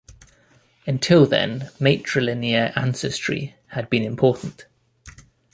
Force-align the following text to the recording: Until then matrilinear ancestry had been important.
Until 0.87 1.27
then 1.27 1.69
matrilinear 1.79 2.75
ancestry 2.75 3.55
had 3.67 3.87
been 3.87 4.01
important. 4.03 4.65